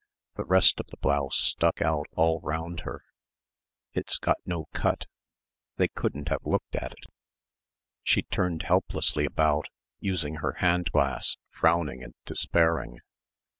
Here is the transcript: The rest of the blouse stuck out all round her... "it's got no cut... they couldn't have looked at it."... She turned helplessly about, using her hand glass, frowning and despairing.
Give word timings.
The 0.33 0.45
rest 0.45 0.79
of 0.79 0.87
the 0.87 0.97
blouse 0.97 1.37
stuck 1.37 1.79
out 1.79 2.07
all 2.15 2.39
round 2.41 2.79
her... 2.79 3.03
"it's 3.93 4.17
got 4.17 4.37
no 4.47 4.65
cut... 4.73 5.05
they 5.77 5.89
couldn't 5.89 6.29
have 6.29 6.43
looked 6.43 6.75
at 6.75 6.91
it."... 6.93 7.05
She 8.01 8.23
turned 8.23 8.63
helplessly 8.63 9.25
about, 9.25 9.67
using 9.99 10.37
her 10.37 10.53
hand 10.53 10.89
glass, 10.91 11.37
frowning 11.51 12.01
and 12.03 12.15
despairing. 12.25 13.01